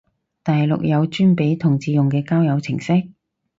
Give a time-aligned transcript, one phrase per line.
[0.41, 3.09] 大陸有專俾同志用嘅交友程式？